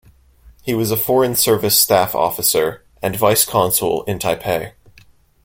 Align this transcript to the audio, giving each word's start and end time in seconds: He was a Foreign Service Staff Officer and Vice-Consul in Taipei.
He 0.63 0.73
was 0.73 0.89
a 0.89 0.97
Foreign 0.97 1.35
Service 1.35 1.77
Staff 1.77 2.15
Officer 2.15 2.83
and 3.03 3.15
Vice-Consul 3.15 4.01
in 4.05 4.17
Taipei. 4.17 4.71